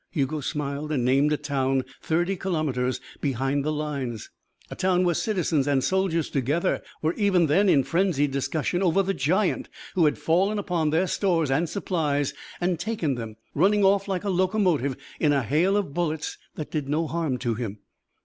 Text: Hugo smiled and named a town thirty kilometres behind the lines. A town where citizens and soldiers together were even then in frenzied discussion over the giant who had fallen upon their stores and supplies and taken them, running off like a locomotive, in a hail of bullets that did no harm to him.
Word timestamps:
Hugo 0.09 0.39
smiled 0.39 0.91
and 0.91 1.05
named 1.05 1.31
a 1.31 1.37
town 1.37 1.85
thirty 2.01 2.35
kilometres 2.35 2.99
behind 3.19 3.63
the 3.63 3.71
lines. 3.71 4.31
A 4.71 4.75
town 4.75 5.03
where 5.03 5.13
citizens 5.13 5.67
and 5.67 5.83
soldiers 5.83 6.31
together 6.31 6.81
were 7.03 7.13
even 7.13 7.45
then 7.45 7.69
in 7.69 7.83
frenzied 7.83 8.31
discussion 8.31 8.81
over 8.81 9.03
the 9.03 9.13
giant 9.13 9.69
who 9.93 10.05
had 10.05 10.17
fallen 10.17 10.57
upon 10.57 10.89
their 10.89 11.05
stores 11.05 11.51
and 11.51 11.69
supplies 11.69 12.33
and 12.59 12.79
taken 12.79 13.13
them, 13.13 13.35
running 13.53 13.85
off 13.85 14.07
like 14.07 14.23
a 14.23 14.29
locomotive, 14.31 14.97
in 15.19 15.33
a 15.33 15.43
hail 15.43 15.77
of 15.77 15.93
bullets 15.93 16.35
that 16.55 16.71
did 16.71 16.89
no 16.89 17.05
harm 17.05 17.37
to 17.37 17.53
him. 17.53 17.77